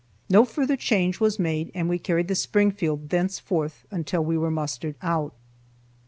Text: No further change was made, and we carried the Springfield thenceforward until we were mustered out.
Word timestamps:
No 0.31 0.45
further 0.45 0.75
change 0.75 1.19
was 1.19 1.37
made, 1.37 1.69
and 1.75 1.87
we 1.87 1.99
carried 1.99 2.27
the 2.27 2.33
Springfield 2.33 3.09
thenceforward 3.09 3.71
until 3.91 4.25
we 4.25 4.35
were 4.35 4.49
mustered 4.49 4.95
out. 5.03 5.35